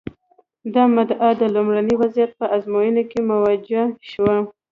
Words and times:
دا 0.73 0.83
مدعا 0.95 1.29
د 1.37 1.43
لومړني 1.55 1.93
وضعیت 2.01 2.31
په 2.39 2.45
ازموینو 2.55 3.03
کې 3.09 3.19
موجه 3.29 3.83
شوه. 4.09 4.35